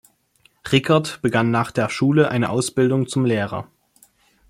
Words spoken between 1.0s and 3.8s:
begann nach der Schule eine Ausbildung zum Lehrer.